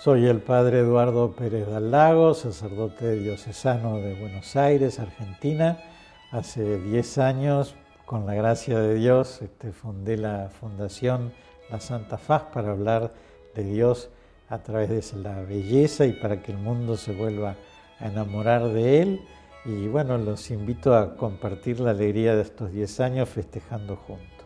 [0.00, 5.76] Soy el padre Eduardo Pérez Lago, sacerdote diocesano de Buenos Aires, Argentina.
[6.30, 7.74] Hace 10 años,
[8.06, 11.32] con la gracia de Dios, este, fundé la Fundación
[11.68, 13.12] La Santa Faz para hablar
[13.56, 14.08] de Dios
[14.48, 17.56] a través de la belleza y para que el mundo se vuelva
[17.98, 19.20] a enamorar de Él.
[19.64, 24.37] Y bueno, los invito a compartir la alegría de estos 10 años festejando juntos.